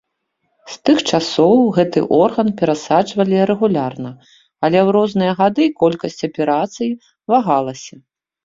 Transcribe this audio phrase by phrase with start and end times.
[0.75, 4.11] З тых часоў гэты орган перасаджвалі рэгулярна,
[4.63, 6.89] але ў розныя гады колькасць аперацый
[7.37, 7.95] вагалася.